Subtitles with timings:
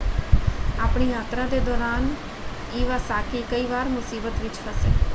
[0.79, 2.07] ਆਪਣੀ ਯਾਤਰਾ ਦੇ ਦੌਰਾਨ
[2.73, 4.91] ਈਵਾਸਾਕੀ ਕਈ ਵਾਰ ਮੁਸੀਬਤ ਵਿੱਚ ਫਸੇ।